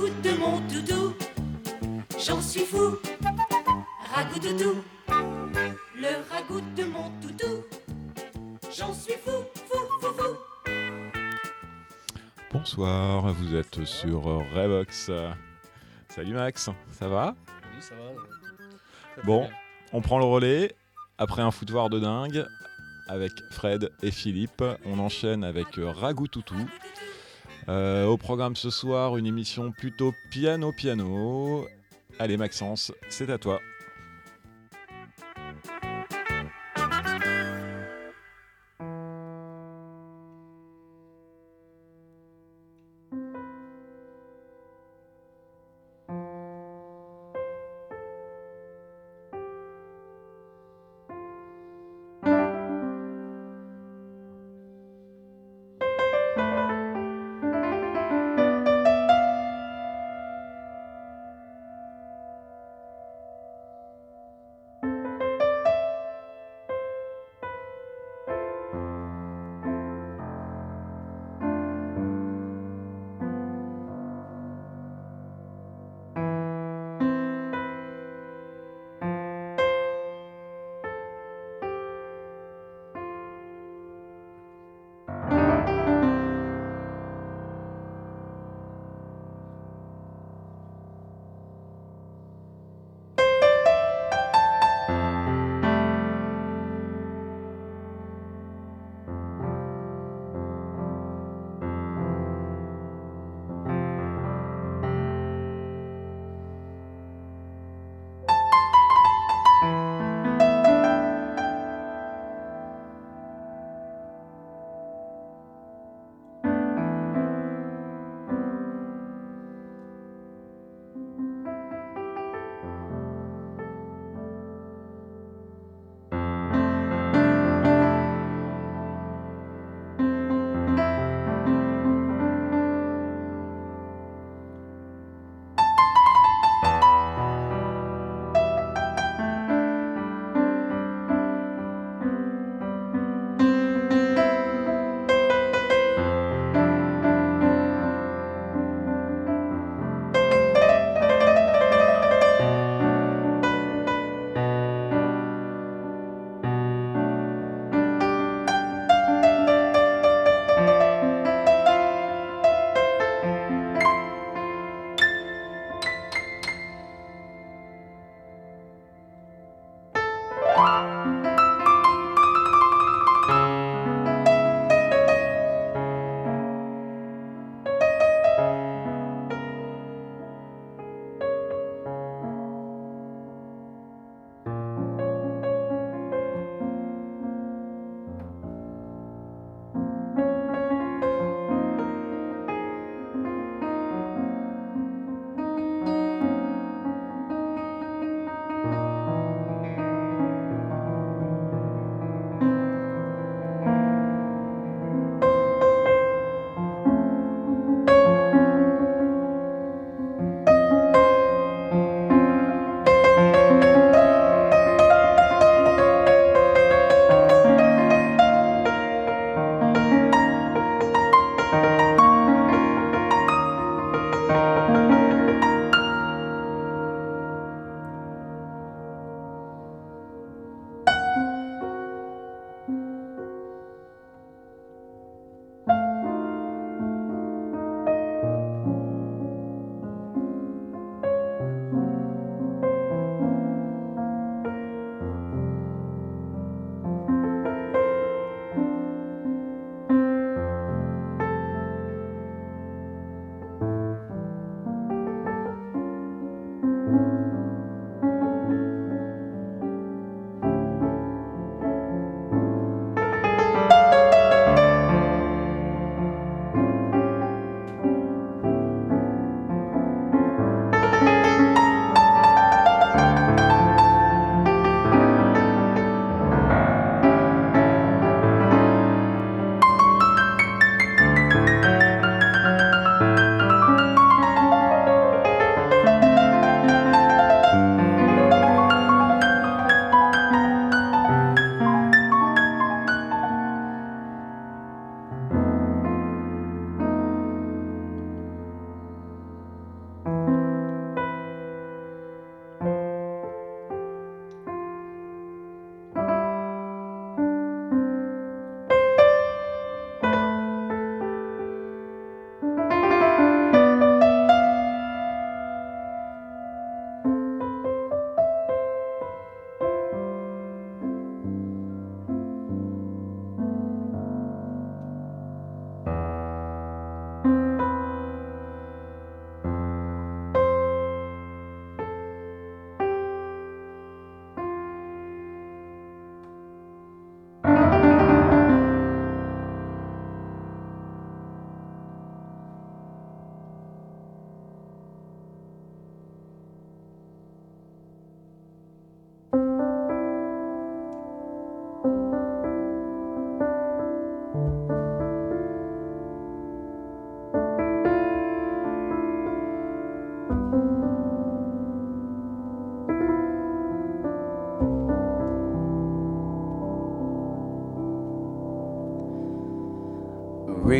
[0.00, 1.14] ragoût de mon toutou.
[2.18, 2.96] J'en suis fou,
[4.14, 4.82] ragoût toutou.
[5.94, 7.64] Le ragoût de mon toutou.
[8.74, 10.70] J'en suis fou, fou, fou, fou.
[12.50, 15.10] Bonsoir, vous êtes sur Revox.
[16.08, 17.34] Salut Max, ça va?
[17.74, 19.22] Oui, ça va.
[19.24, 19.50] Bon, bien.
[19.92, 20.74] on prend le relais
[21.18, 22.46] après un foutoir de dingue
[23.06, 24.64] avec Fred et Philippe.
[24.86, 26.66] On enchaîne avec Ragout Toutou.
[27.68, 31.66] Euh, au programme ce soir, une émission plutôt piano-piano.
[32.18, 33.60] Allez Maxence, c'est à toi.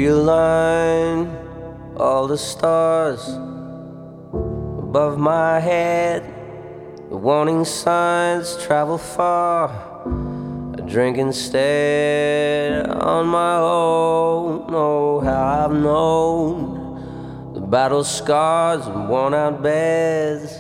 [0.01, 1.29] Realign
[1.99, 3.29] all the stars
[4.87, 6.23] above my head.
[7.11, 9.69] The warning signs travel far.
[10.77, 14.65] I drink instead on my own.
[14.71, 20.59] Oh, how I've known the battle scars and worn out beds.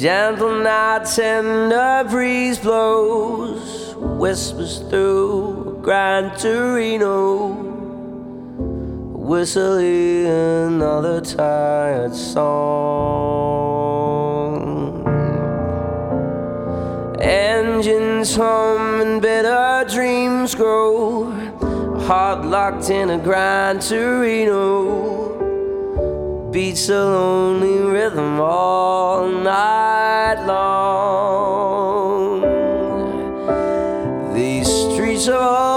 [0.00, 7.63] Gentle night, tender breeze blows, whispers through Gran Torino
[9.34, 12.54] whistling another tired song.
[17.20, 21.32] Engines hum and bitter dreams grow,
[22.06, 24.92] heart locked in a Gran Torino.
[26.52, 31.74] Beats a lonely rhythm all night long.
[34.32, 35.73] These streets are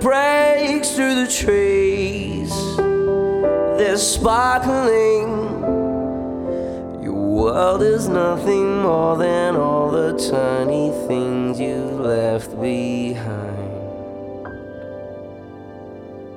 [0.00, 2.50] breaks through the trees.
[3.78, 5.28] They're sparkling.
[7.02, 13.56] Your world is nothing more than all the tiny things you've left behind.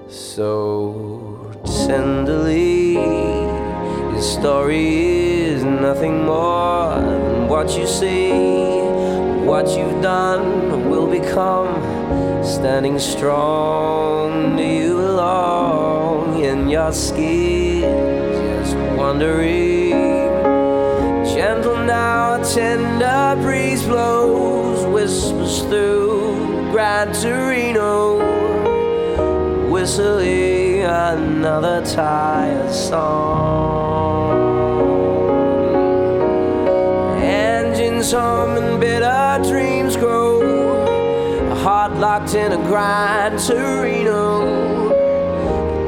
[0.10, 1.52] So
[1.88, 8.82] tenderly, your story is nothing more than what you see
[9.52, 11.91] what you've done will become
[12.52, 14.58] standing strong.
[14.58, 17.82] Do you belong in your skin?
[18.62, 19.92] Just wondering.
[21.34, 28.20] Gentle now, a tender breeze blows, whispers through Gran Torino,
[29.72, 34.42] whistling another tired song.
[37.24, 39.71] Engines hum and bitter dreams
[41.82, 44.92] heart locked in a grind Gran Torino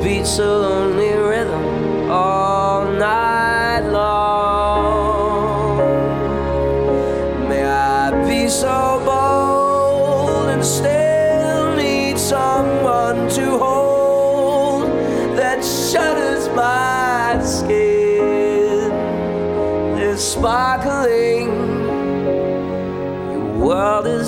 [0.03, 3.42] beats a lonely rhythm all night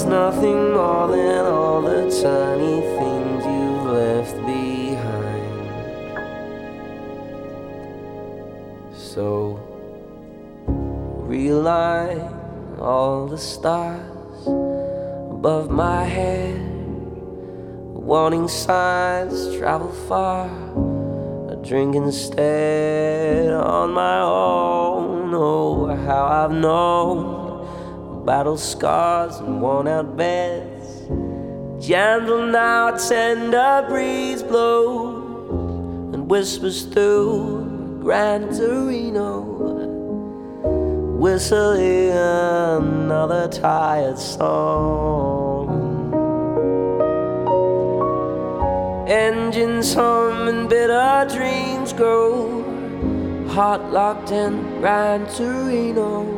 [0.05, 5.45] nothing more than all the tiny things you've left behind.
[8.95, 9.59] So
[11.27, 14.47] realign all the stars
[15.31, 16.59] above my head.
[17.93, 20.47] Warning signs travel far.
[21.51, 25.33] I drink instead on my own.
[25.33, 27.34] Oh, how I've known
[28.25, 31.01] battle scars and worn out beds.
[31.85, 39.41] Gentle now, tender breeze blows and whispers through Gran Torino,
[41.19, 45.83] whistling another tired song.
[49.07, 52.63] Engines hum and bitter dreams grow,
[53.49, 56.34] heart locked in Gran Torino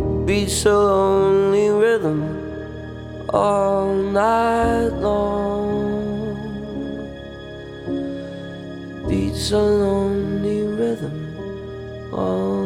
[0.00, 2.20] It beats a lonely rhythm
[3.28, 6.38] all night long.
[9.04, 11.18] It beats a lonely rhythm
[12.10, 12.61] all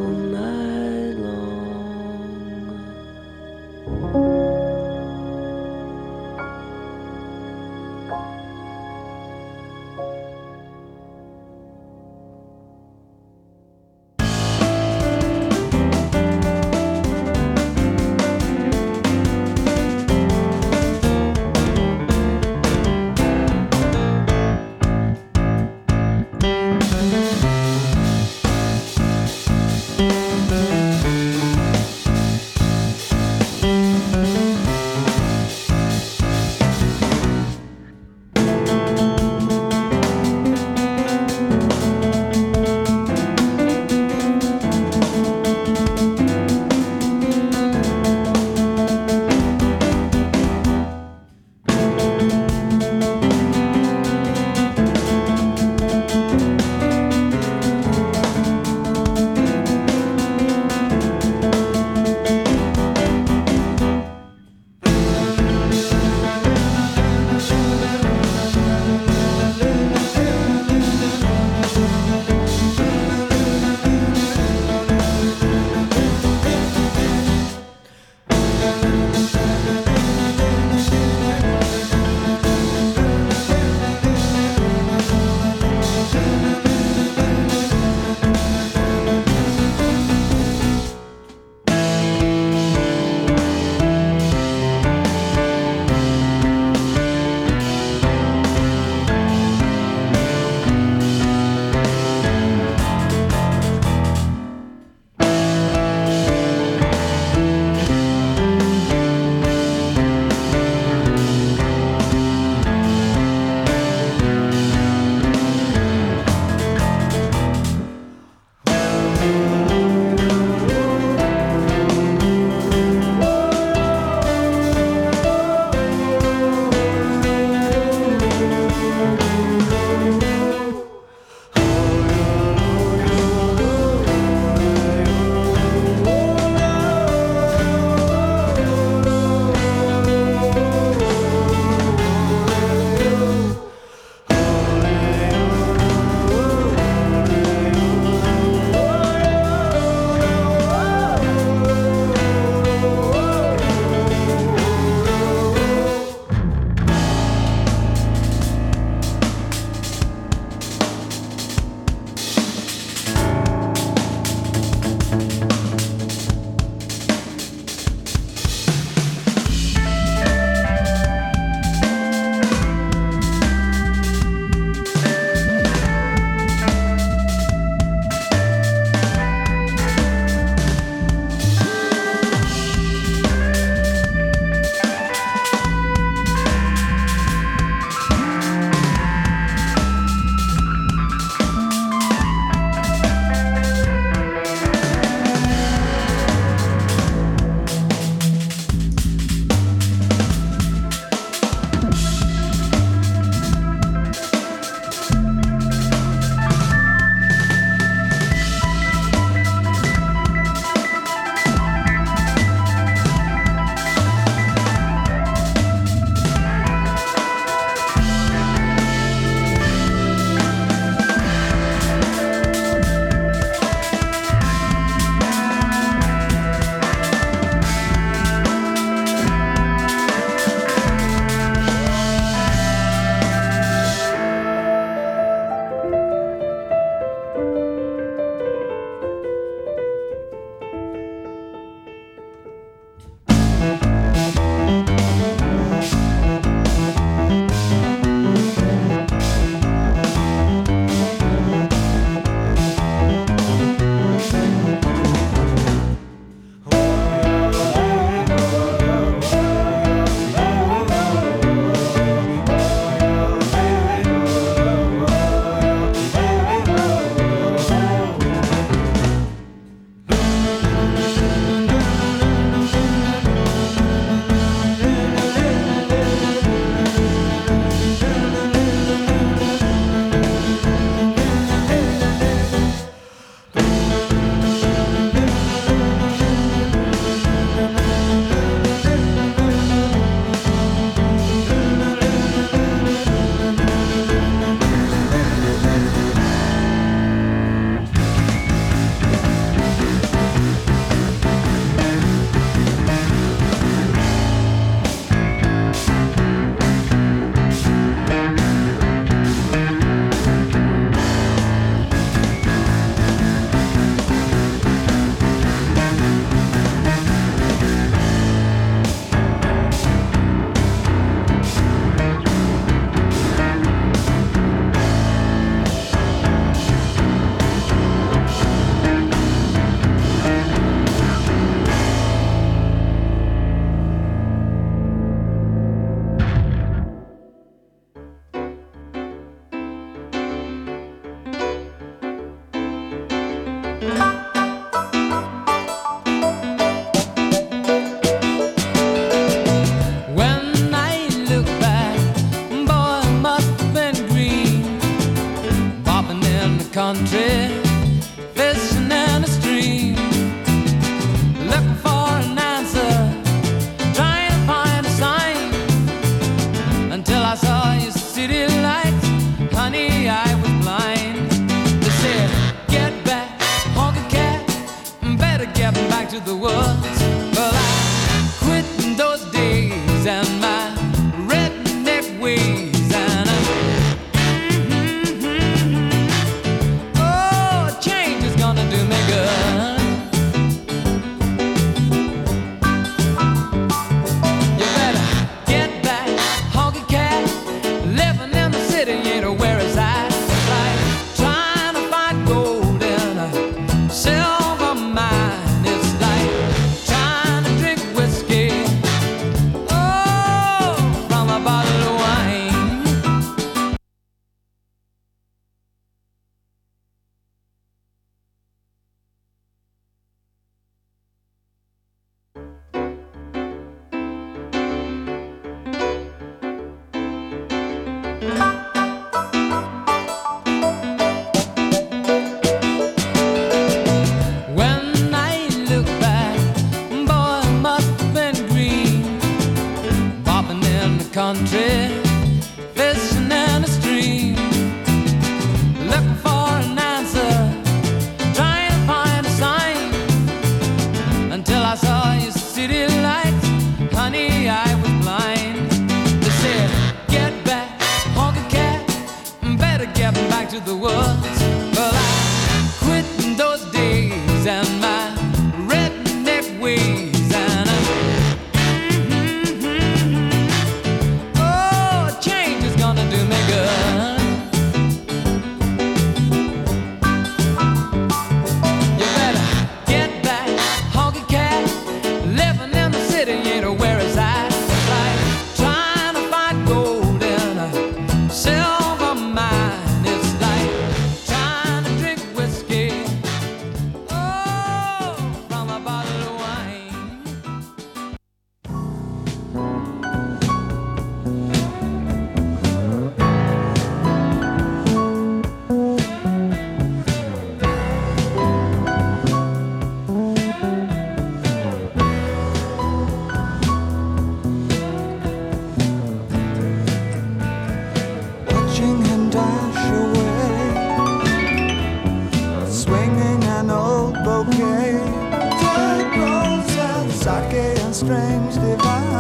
[527.97, 529.16] strange divine.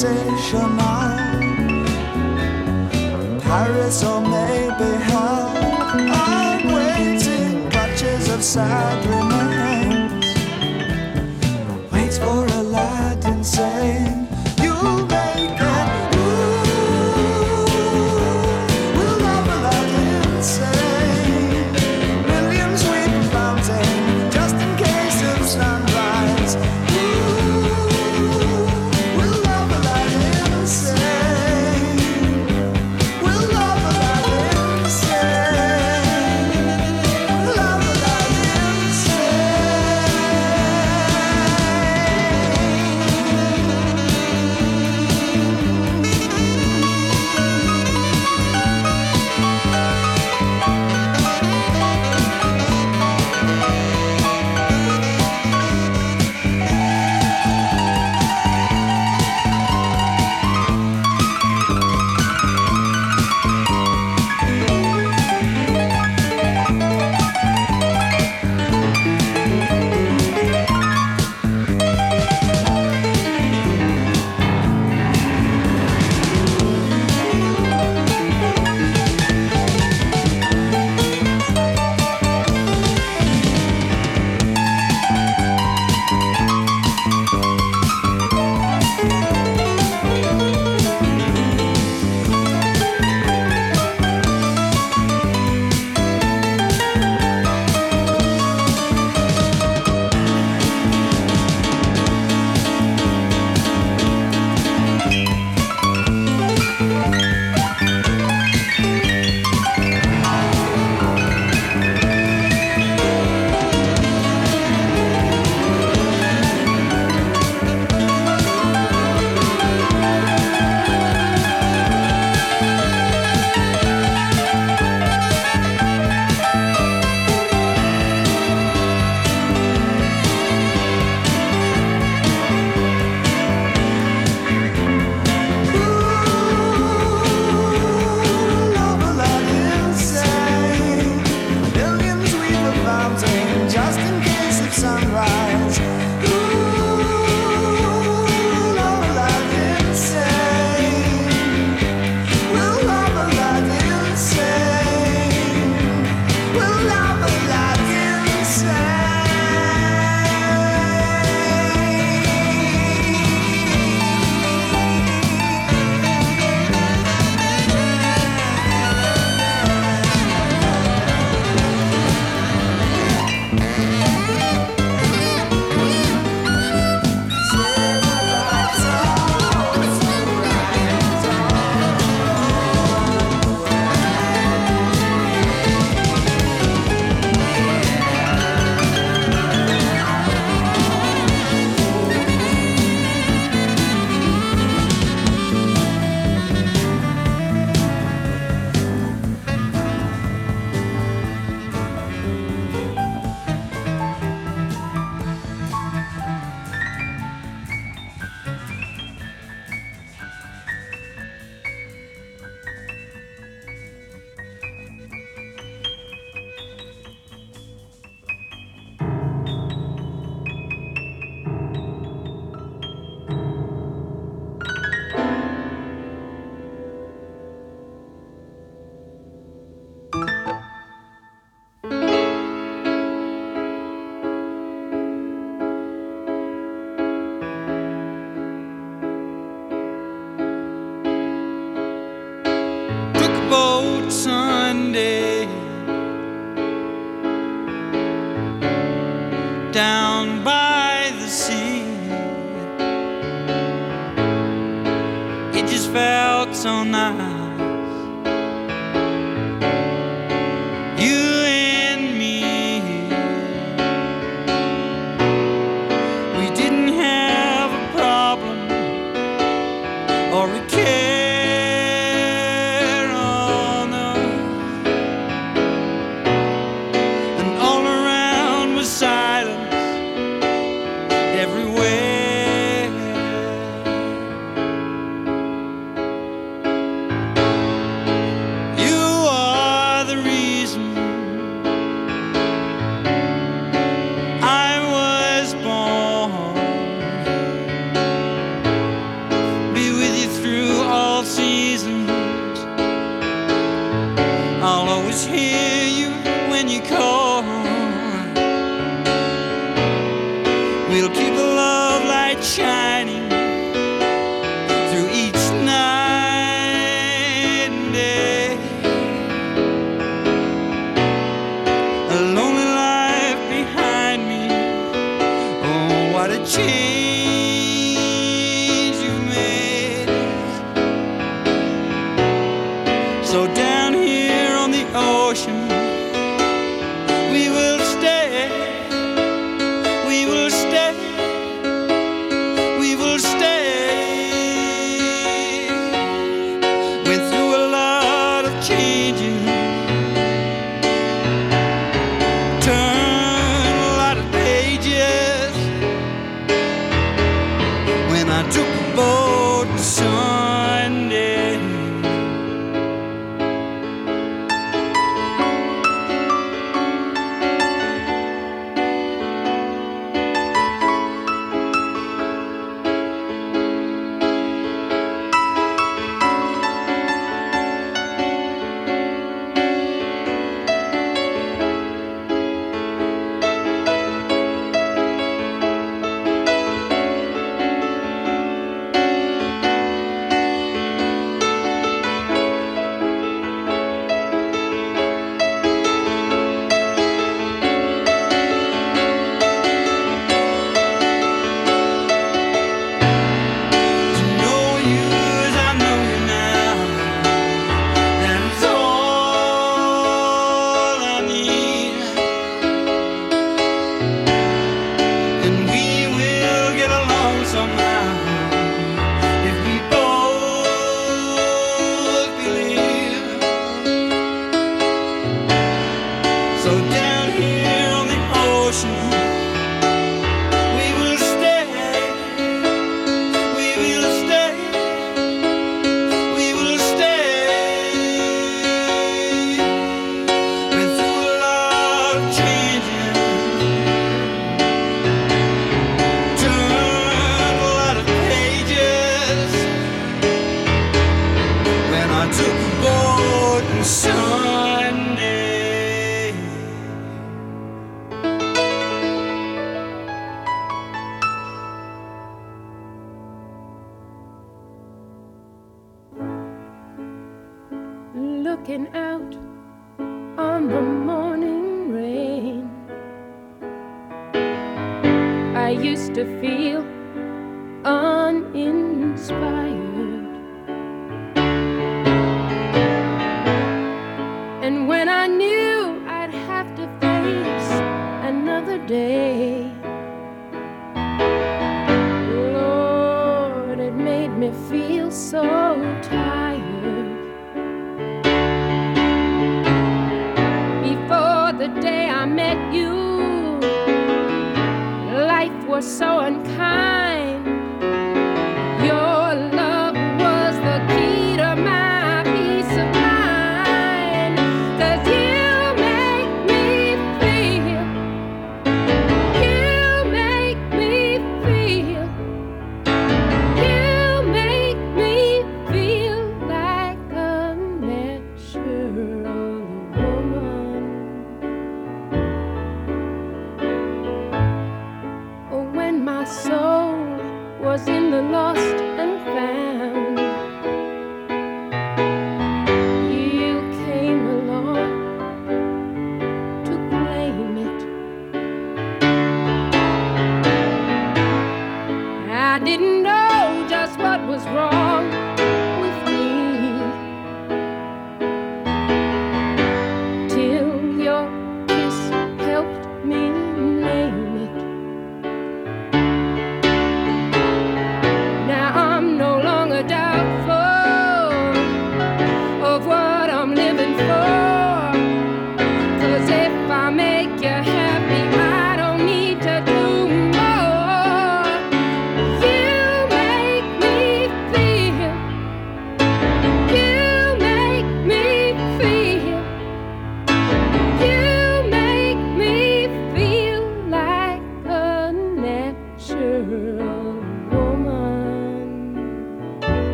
[0.00, 1.10] sensational.
[3.40, 5.52] Paris or maybe hell.
[5.92, 9.19] I'm waiting, touches of sadness.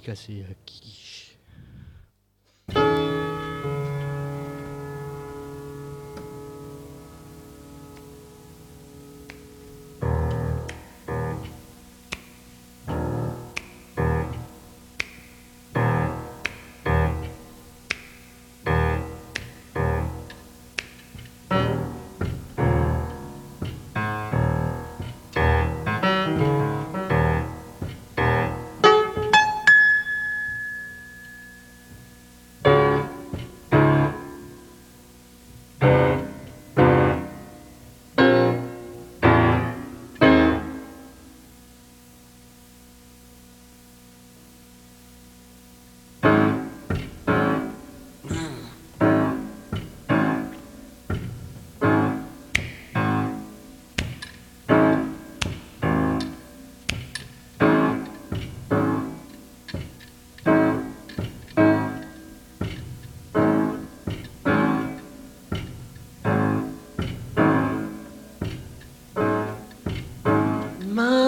[0.00, 0.44] classé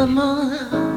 [0.07, 0.92] Mama,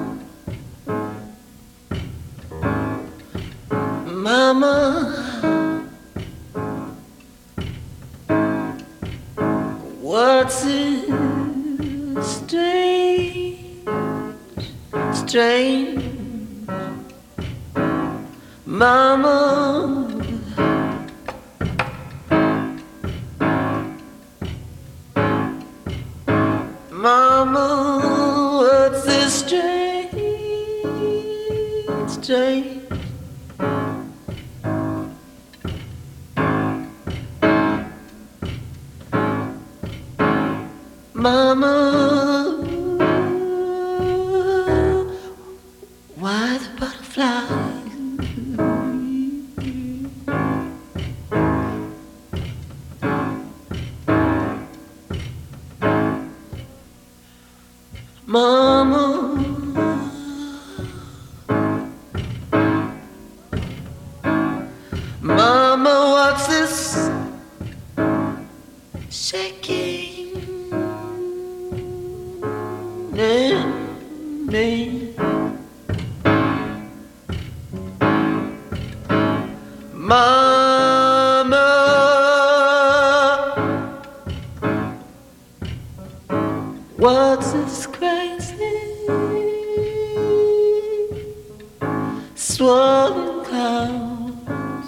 [92.56, 94.88] swollen clouds?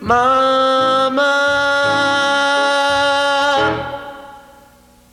[0.00, 1.32] Mama,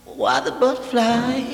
[0.06, 1.51] why the butterfly?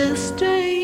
[0.00, 0.79] This strange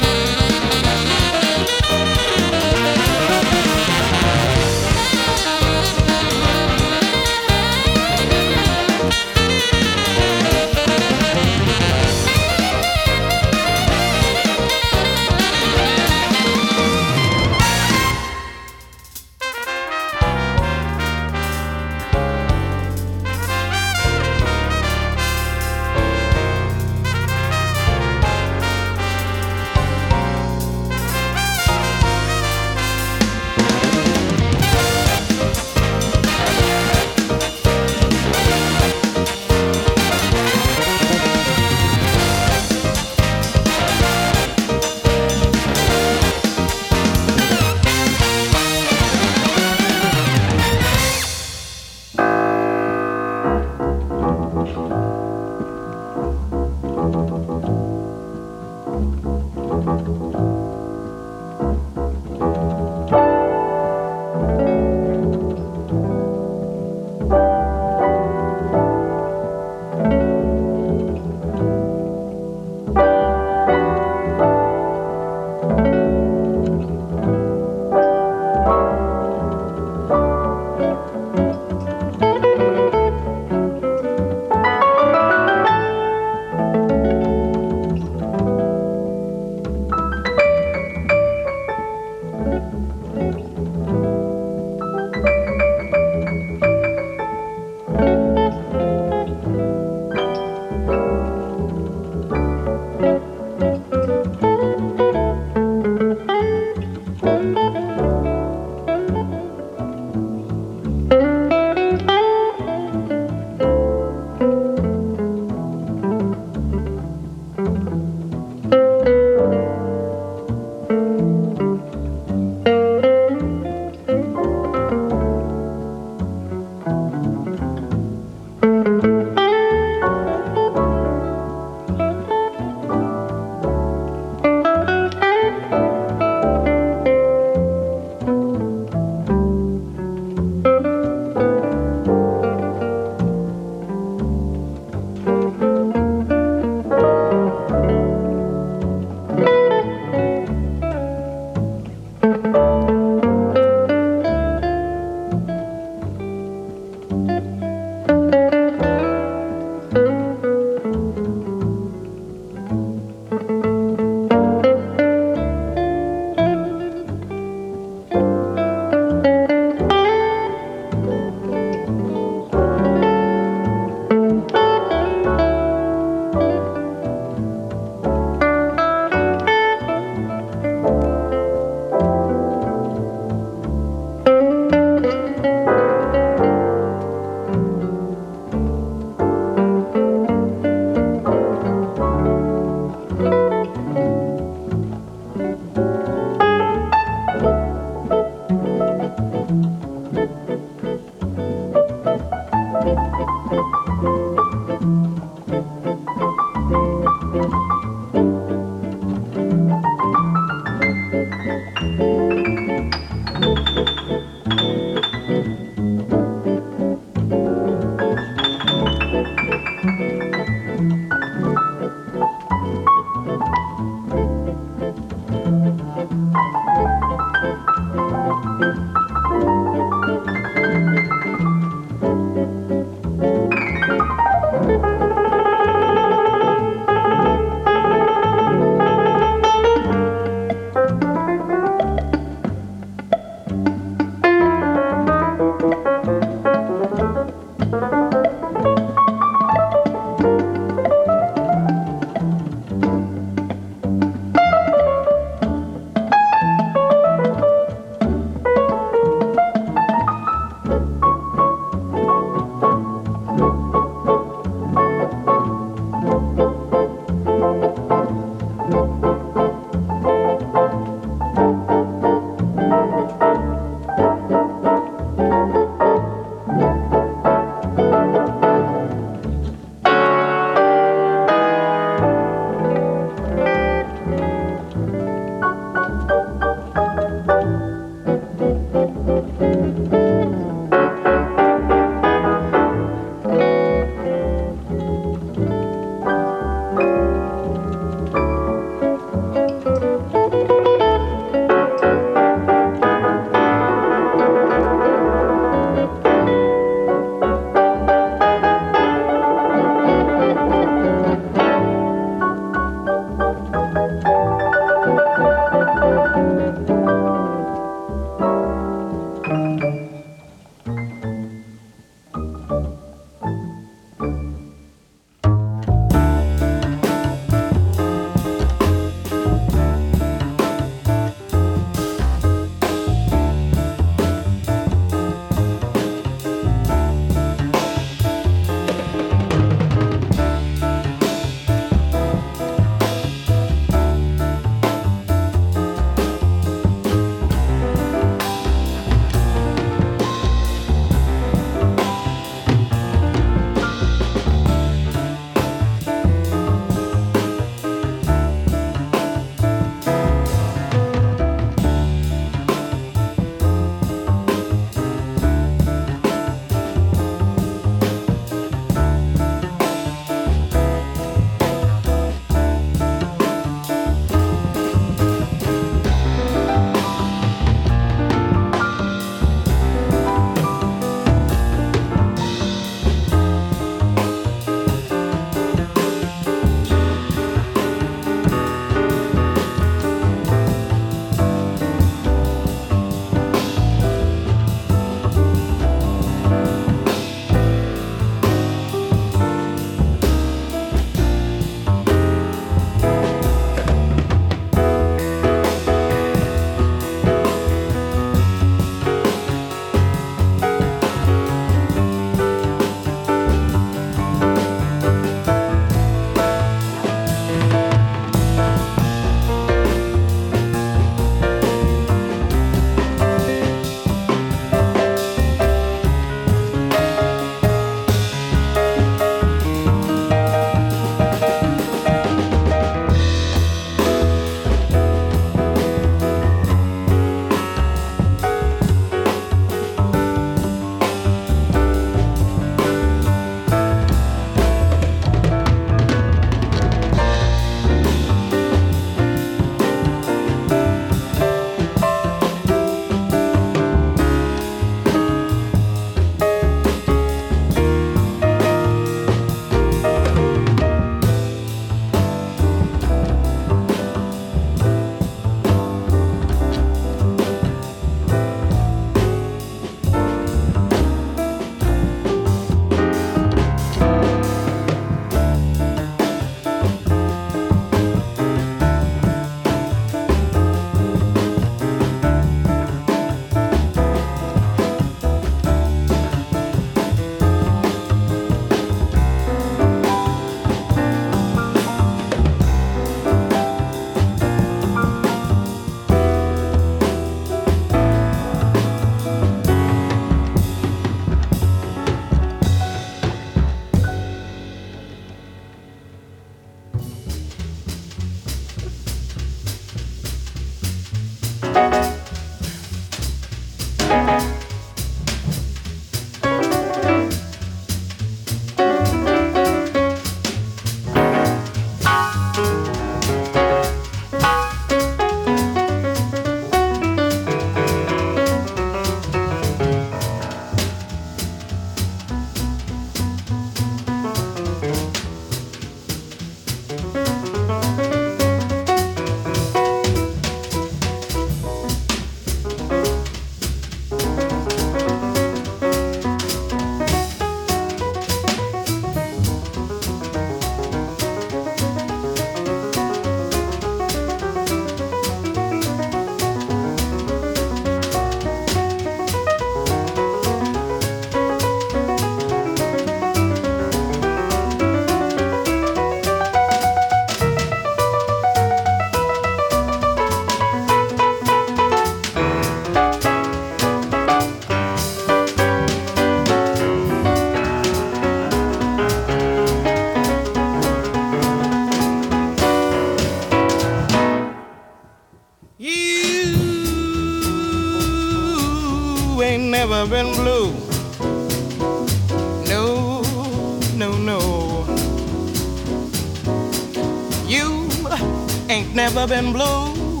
[599.08, 600.00] been blue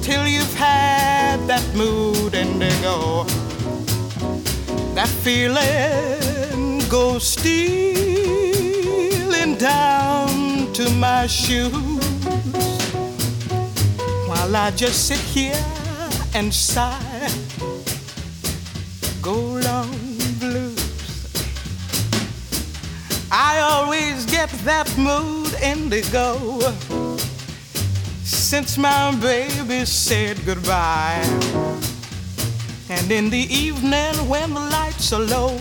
[0.00, 3.24] till you've had that mood indigo.
[4.94, 7.58] That feeling goes stealing
[9.56, 11.72] down to my shoes
[14.26, 15.62] while I just sit here
[16.34, 17.28] and sigh.
[19.20, 19.90] Go long
[20.38, 20.78] blues.
[23.30, 26.58] I always get that mood indigo
[28.48, 31.22] since my baby said goodbye.
[32.88, 35.54] And in the evening when the lights are low,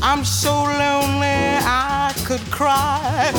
[0.00, 3.32] I'm so lonely I could cry.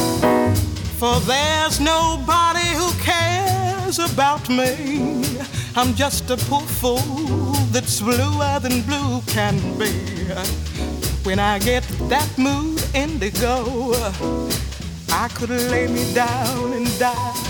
[0.99, 5.23] For there's nobody who cares about me.
[5.77, 9.93] I'm just a poor fool that's bluer than blue can be.
[11.23, 13.93] When I get that mood indigo,
[15.13, 17.44] I could lay me down and die.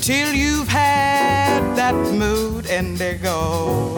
[0.00, 3.94] Till you've had that mood indigo.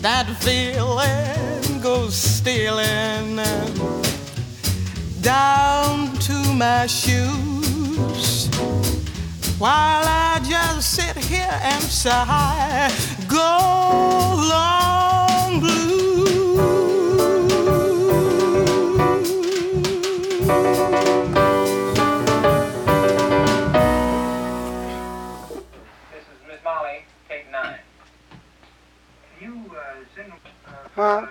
[0.00, 3.36] That feeling goes stealing
[5.20, 8.48] down to my shoes
[9.58, 12.92] while I just sit here and sigh.
[13.28, 13.36] Go
[14.48, 15.05] long
[30.96, 31.28] 啊。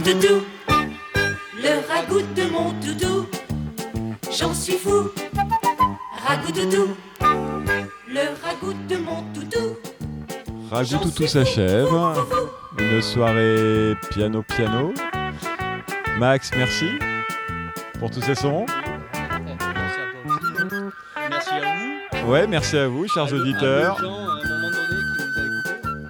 [0.00, 0.42] doudou,
[1.62, 3.26] le ragoût de mon doudou,
[4.38, 5.10] j'en suis fou.
[6.26, 6.96] Ragoût doudou,
[8.08, 9.76] le ragoût de mon doudou.
[10.70, 11.88] Ragoût toutou s'achève.
[12.78, 14.94] Une soirée piano piano.
[16.18, 16.98] Max, merci
[17.98, 18.64] pour tous ces sons.
[21.28, 22.30] Merci à vous.
[22.30, 24.00] Ouais, merci à vous, chers auditeurs.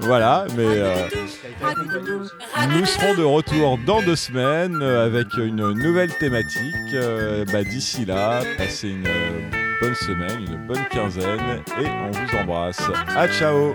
[0.01, 0.65] Voilà, mais.
[0.67, 1.20] Euh
[2.73, 6.95] nous serons de retour dans deux semaines euh, avec une nouvelle thématique.
[6.95, 9.51] Euh, bah, D'ici là, passez une euh,
[9.81, 12.83] bonne semaine, une bonne quinzaine et on vous embrasse.
[13.17, 13.75] À ciao